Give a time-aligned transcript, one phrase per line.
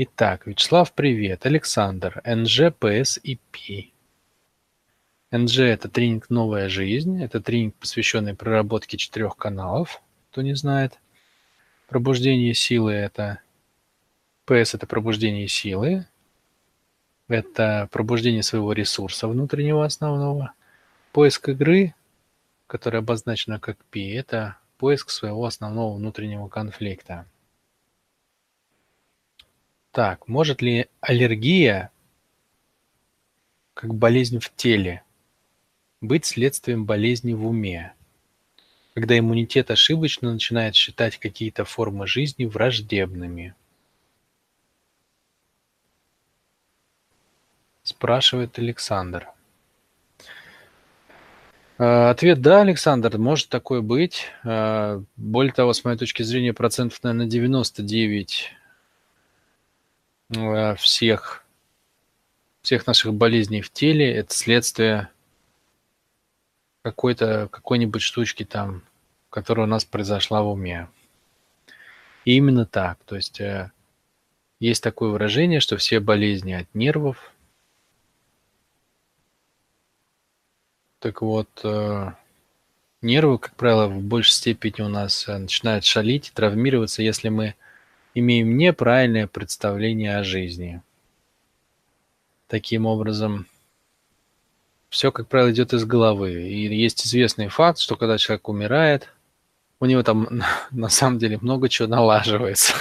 [0.00, 1.44] Итак, Вячеслав, привет.
[1.44, 3.92] Александр, НЖ, ПС и Пи.
[5.32, 7.20] НЖ– это тренинг «Новая жизнь».
[7.20, 10.00] Это тренинг, посвященный проработке четырех каналов,
[10.30, 11.00] кто не знает.
[11.88, 13.40] Пробуждение силы– это
[14.44, 16.06] ПС– это пробуждение силы.
[17.26, 20.52] Это пробуждение своего ресурса внутреннего основного.
[21.10, 21.92] Поиск игры,
[22.68, 27.26] которая обозначена как Пи, это поиск своего основного внутреннего конфликта.
[29.98, 31.90] Так, может ли аллергия,
[33.74, 35.02] как болезнь в теле,
[36.00, 37.94] быть следствием болезни в уме,
[38.94, 43.56] когда иммунитет ошибочно начинает считать какие-то формы жизни враждебными?
[47.82, 49.26] Спрашивает Александр.
[51.78, 54.26] Э, ответ да, Александр, может такое быть.
[54.44, 58.57] Э, более того, с моей точки зрения, процентов, наверное, 99 Э,
[60.30, 61.44] всех,
[62.62, 65.08] всех наших болезней в теле– это следствие
[66.82, 68.82] какой-то, какой-нибудь штучки там,
[69.30, 70.88] которая у нас произошла в уме.
[72.24, 72.98] И именно так.
[73.04, 73.70] То есть э,
[74.60, 77.32] есть такое выражение, что все болезни от нервов.
[80.98, 82.12] Так вот, э,
[83.02, 87.54] нервы, как правило, в большей степени у нас начинают шалить, травмироваться, если мы
[88.14, 90.82] имеем неправильное представление о жизни.
[92.46, 93.46] Таким образом,
[94.88, 96.32] все, как правило, идет из головы.
[96.32, 99.08] И есть известный факт, что когда человек умирает,
[99.80, 102.74] у него там на самом деле много чего налаживается.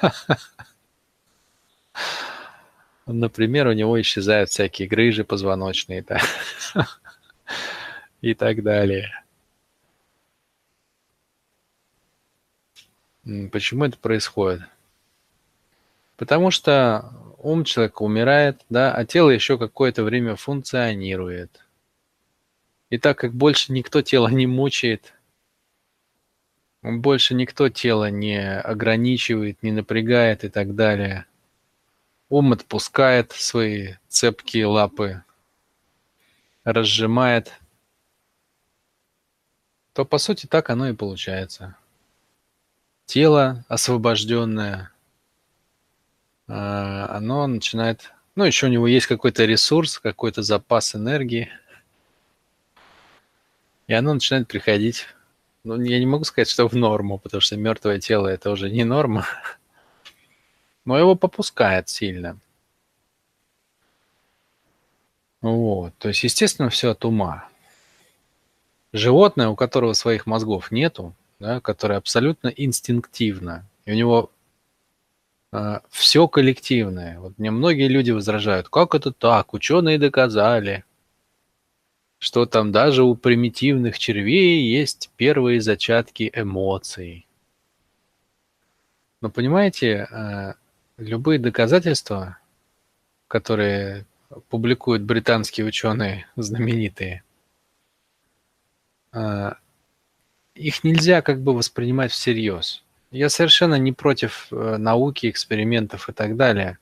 [3.06, 6.04] Например, у него исчезают всякие грыжи позвоночные
[8.20, 9.19] и так далее.
[13.52, 14.62] Почему это происходит?
[16.16, 21.64] Потому что ум человека умирает, да, а тело еще какое-то время функционирует.
[22.90, 25.14] И так как больше никто тело не мучает,
[26.82, 31.26] больше никто тело не ограничивает, не напрягает и так далее,
[32.28, 35.22] ум отпускает свои цепкие лапы,
[36.64, 37.52] разжимает,
[39.92, 41.76] то по сути так оно и получается
[43.10, 44.92] тело освобожденное,
[46.46, 48.12] а, оно начинает...
[48.36, 51.50] Ну, еще у него есть какой-то ресурс, какой-то запас энергии.
[53.88, 55.06] И оно начинает приходить...
[55.64, 58.84] Ну, я не могу сказать, что в норму, потому что мертвое тело– это уже не
[58.84, 59.26] норма.
[60.84, 62.38] Но его попускает сильно.
[65.42, 65.92] Вот.
[65.98, 67.48] То есть, естественно, все от ума.
[68.92, 74.30] Животное, у которого своих мозгов нету, да, которое абсолютно инстинктивно, и у него
[75.52, 77.18] э, а, все коллективное.
[77.18, 80.84] Вот мне многие люди возражают, как это так, ученые доказали,
[82.18, 87.26] что там даже у примитивных червей есть первые зачатки эмоций.
[89.22, 90.54] Но понимаете, э,
[90.98, 92.38] любые доказательства,
[93.28, 94.04] которые
[94.50, 97.22] публикуют британские ученые знаменитые,
[99.12, 99.52] э,
[100.54, 102.82] их нельзя как бы воспринимать всерьез.
[103.10, 106.78] Я совершенно не против э, науки, экспериментов и так далее.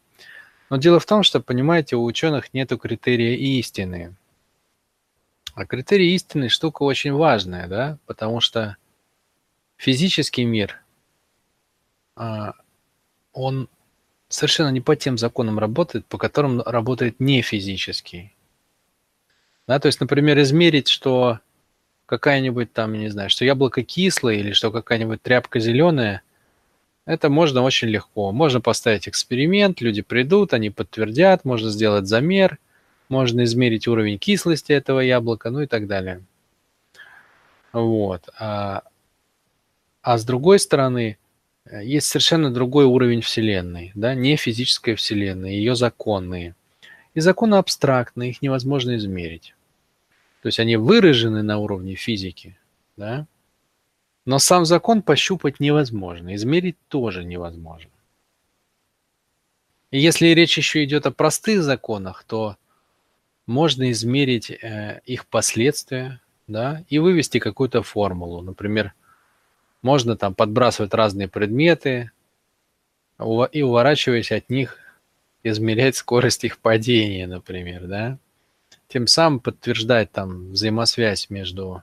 [0.71, 4.15] Но дело в том, что, понимаете, у ученых нет критерия истины.
[5.55, 8.77] А критерий истины штука очень важная, да, потому что
[9.77, 10.81] физический мир,
[12.15, 12.53] а,
[13.33, 13.69] он
[14.29, 18.35] совершенно не по тем законам работает, по которым работает не физический.
[19.67, 21.41] Да, то есть, например, измерить, что
[22.09, 26.23] какая-нибудь там, не знаю, что яблоко кислое или что какая-нибудь тряпка зеленая,
[27.05, 28.33] это можно очень легко.
[28.33, 32.59] Можно поставить эксперимент, люди придут, они подтвердят, можно сделать замер,
[33.11, 36.23] можно измерить уровень кислости этого яблока, ну и так далее.
[37.75, 38.29] Вот.
[38.39, 38.83] А,
[40.01, 41.19] а с другой стороны,
[41.71, 46.55] есть совершенно другой уровень Вселенной, да, не физическая Вселенная, ее законные.
[47.13, 49.55] И законы абстрактные, их невозможно измерить.
[50.49, 52.57] То есть они выражены на уровне физики,
[52.97, 53.27] да?
[54.25, 57.91] Но сам закон пощупать невозможно, измерить тоже невозможно.
[59.91, 62.57] И если речь еще идет о простых законах, то
[63.45, 68.41] можно измерить э, их последствия, да, и вывести какую-то формулу.
[68.41, 68.95] Например,
[69.83, 72.11] можно там подбрасывать разные предметы
[73.53, 74.79] и, уворачиваясь от них,
[75.43, 78.19] измерять скорость их падения, например, да
[78.89, 81.83] тем самым подтверждать там взаимосвязь между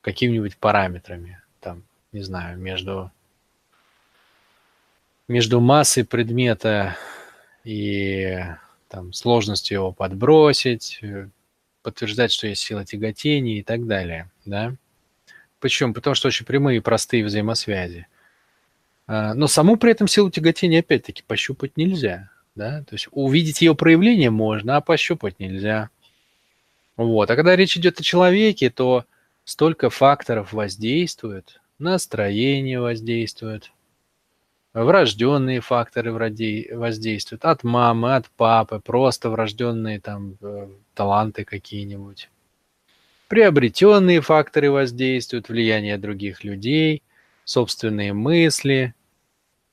[0.00, 3.10] какими-нибудь параметрами, там, не знаю, между
[5.28, 6.96] между массой предмета
[7.62, 8.36] и
[8.88, 11.28] там, сложностью его подбросить, э,
[11.82, 14.28] подтверждать, что есть сила тяготения и так далее.
[14.44, 14.74] Да?
[15.60, 15.94] Почему?
[15.94, 18.08] Потому что очень прямые и простые взаимосвязи.
[19.06, 22.30] А, но саму при этом силу тяготения опять-таки пощупать нельзя.
[22.56, 22.82] Да?
[22.82, 25.90] То есть увидеть ее проявление можно, а пощупать нельзя.
[27.00, 27.30] Вот.
[27.30, 29.06] А когда речь идет о человеке, то
[29.44, 33.72] столько факторов воздействует, настроение воздействует,
[34.74, 42.28] врожденные факторы воздействуют, от мамы, от папы, просто врожденные там э, таланты какие-нибудь.
[43.28, 47.02] Приобретенные факторы воздействуют, влияние других людей,
[47.44, 48.92] собственные мысли,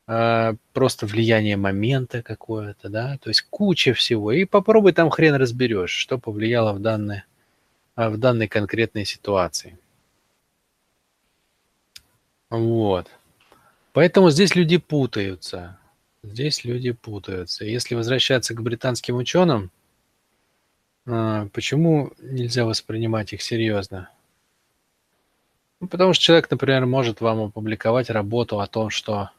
[0.08, 4.32] просто влияние момента какое-то, да, то есть куча всего.
[4.32, 7.24] И попробуй там хрен разберешь, что повлияло в данной,
[7.98, 9.78] э, в данной конкретной ситуации.
[12.50, 13.10] Вот.
[13.92, 15.78] Поэтому здесь люди путаются.
[16.24, 17.66] Здесь люди путаются.
[17.66, 19.72] Если возвращаться к британским ученым,
[21.06, 24.10] а, почему нельзя воспринимать их серьезно?
[25.82, 29.32] Ну, потому что человек, например, может вам опубликовать работу о том, что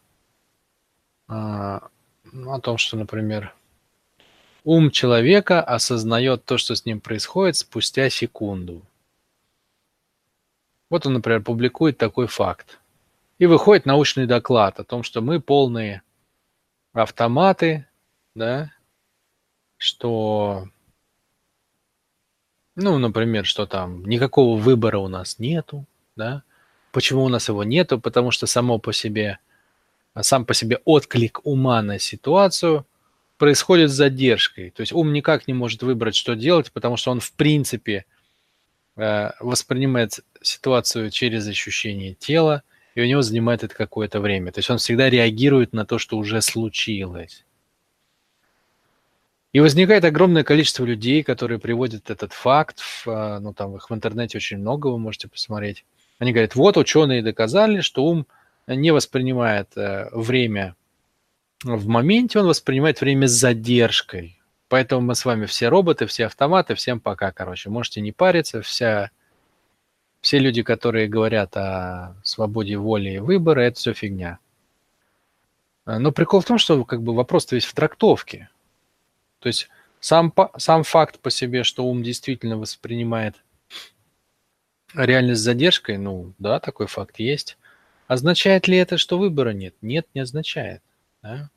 [1.29, 1.89] а,
[2.33, 3.55] ну, о том, что, например,
[4.65, 8.83] ум человека осознает то, что с ним происходит спустя секунду.
[10.91, 12.79] Вот он, например, публикует такой факт.
[13.39, 16.03] И выходит научный доклад о том, что мы полные
[16.93, 17.87] автоматы,
[18.35, 18.73] да,
[19.77, 20.69] что,
[22.75, 25.85] ну, например, что там никакого выбора у нас нету,
[26.17, 26.43] да.
[26.91, 28.01] Почему у нас его нету?
[28.01, 29.39] Потому что само по себе,
[30.23, 32.87] сам по себе отклик ума на ситуацию
[33.37, 34.71] происходит с задержкой.
[34.71, 38.05] То есть ум никак не может выбрать, что делать, потому что он в принципе
[38.97, 42.63] э, воспринимает ситуацию через ощущение тела,
[42.95, 44.51] и у него занимает это какое-то время.
[44.51, 47.45] То есть он всегда реагирует на то, что уже случилось.
[49.53, 53.95] И возникает огромное количество людей, которые приводят этот факт, в, а, ну там их в
[53.95, 55.85] интернете очень много, вы можете посмотреть.
[56.19, 58.27] Они говорят, вот ученые доказали, что ум
[58.75, 60.77] не воспринимает э, время
[61.63, 64.41] в моменте, он воспринимает время с задержкой.
[64.69, 67.71] Поэтому мы с вами все роботы, все автоматы, всем пока, короче.
[67.71, 69.11] Можете не париться, вся
[70.21, 74.39] все люди, которые говорят о свободе воли и выбора, это все фигня.
[75.85, 78.51] А, но прикол в том, что как бы вопрос-то весь в трактовке.
[79.39, 79.69] То есть
[80.01, 83.37] сам, сам факт по себе, что ум действительно воспринимает
[84.95, 87.57] реальность с задержкой, ну да, такой факт есть.
[88.09, 89.75] Означает ли это, что выбора нет?
[89.83, 90.83] Нет, не означает.
[91.23, 91.51] Да?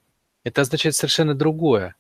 [0.43, 1.95] Это означает совершенно другое,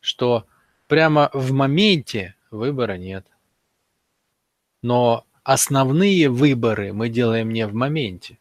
[0.00, 0.46] что
[0.86, 3.26] прямо в моменте выбора нет.
[4.82, 8.38] Но основные выборы мы делаем не в моменте.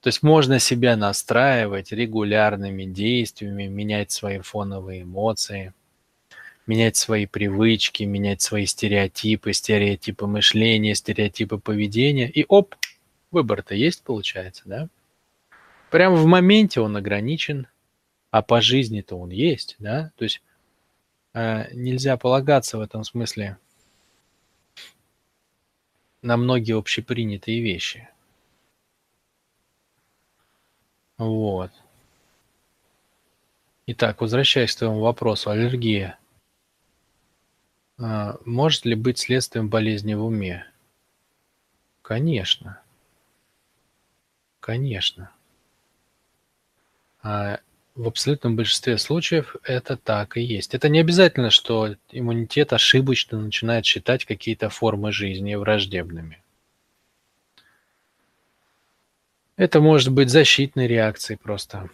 [0.00, 5.74] То есть можно себя настраивать регулярными действиями, менять свои фоновые эмоции,
[6.66, 12.30] менять свои привычки, менять свои стереотипы, стереотипы мышления, стереотипы поведения.
[12.30, 12.76] И оп,
[13.30, 14.88] выбор-то есть, получается, да?
[15.90, 17.66] Прямо в моменте он ограничен,
[18.30, 20.12] а по жизни-то он есть, да?
[20.16, 20.42] То есть
[21.34, 23.58] э, нельзя полагаться в этом смысле
[26.22, 28.08] на многие общепринятые вещи.
[31.18, 31.70] Вот.
[33.86, 36.18] Итак, возвращаясь к твоему вопросу, аллергия
[37.98, 40.64] а, может ли быть следствием болезни в уме?
[42.02, 42.80] Конечно.
[44.60, 45.30] Конечно.
[47.22, 47.60] А
[47.94, 50.74] в абсолютном большинстве случаев это так и есть.
[50.74, 56.42] Это не обязательно, что иммунитет ошибочно начинает считать какие-то формы жизни враждебными.
[59.56, 61.90] Это может быть защитной реакцией просто.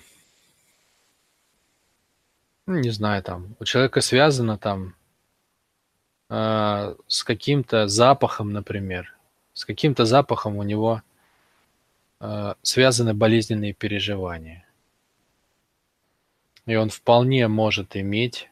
[2.67, 4.95] Ну, не знаю, там, у человека связано там
[6.29, 9.17] э, с каким-то запахом, например.
[9.53, 11.03] С каким-то запахом у него
[12.63, 14.67] связаны болезненные переживания
[16.67, 18.51] и он вполне может иметь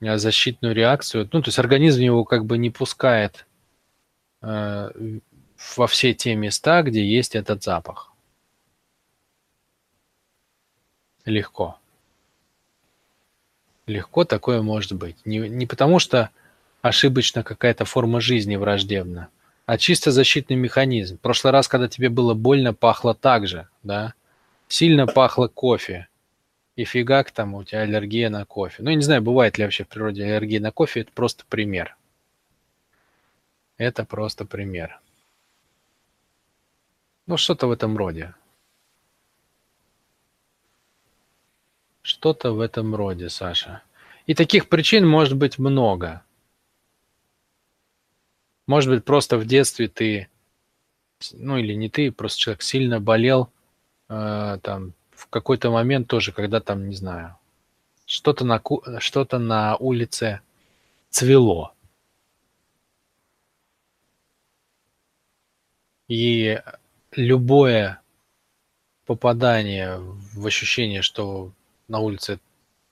[0.00, 1.28] э, защитную реакцию.
[1.32, 3.46] Ну, то есть организм его как бы не пускает
[4.42, 4.90] э,
[5.76, 8.12] во все те места, где есть этот запах.
[11.24, 11.78] Легко.
[13.86, 15.16] Легко такое может быть.
[15.24, 16.30] Не, не потому что
[16.82, 19.28] ошибочно какая-то форма жизни враждебна,
[19.70, 21.16] а чисто защитный механизм.
[21.16, 24.14] В прошлый раз, когда тебе было больно, пахло так же, да?
[24.66, 26.08] Сильно пахло кофе
[26.74, 28.82] и фигак там у тебя аллергия на кофе.
[28.82, 31.96] Ну, я не знаю, бывает ли вообще в природе аллергия на кофе, это просто пример.
[33.76, 34.98] Это просто пример.
[37.28, 38.34] Ну, что-то в этом роде.
[42.02, 43.84] Что-то в этом роде, Саша.
[44.26, 46.24] И таких причин может быть много.
[48.70, 50.28] Может быть, просто в детстве ты,
[51.32, 53.50] ну или не ты, просто человек сильно болел,
[54.08, 57.36] э, там, в какой-то момент тоже, когда там, не знаю,
[58.06, 58.62] что-то на,
[59.00, 60.40] что-то на улице
[61.08, 61.74] цвело.
[66.06, 66.62] И
[67.10, 68.00] любое
[69.04, 71.50] попадание в ощущение, что
[71.88, 72.38] на улице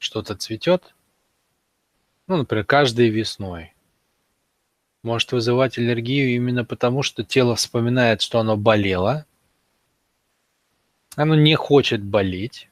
[0.01, 0.93] что-то цветет,
[2.27, 3.75] ну, например, каждой весной,
[5.09, 9.25] может вызывать аллергию именно потому, что тело вспоминает, что оно болело,
[11.17, 12.69] оно не хочет болеть,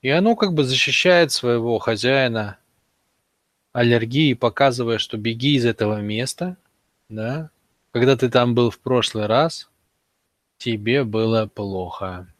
[0.00, 2.58] и оно как бы защищает своего хозяина
[3.72, 6.56] аллергии, показывая, что беги из этого места,
[7.08, 7.50] да,
[7.90, 9.68] когда ты там был в прошлый раз,
[10.58, 12.32] тебе было плохо.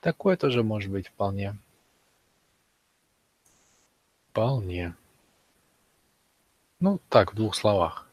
[0.00, 1.58] Такое тоже может быть вполне.
[4.30, 4.94] Вполне.
[6.84, 8.03] Ну, так, в двух словах.